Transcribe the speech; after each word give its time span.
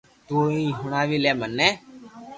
تو 0.27 0.37
ھي 0.51 0.61
ھڻاوي 0.79 1.17
لي 1.23 1.31
مني 1.39 1.69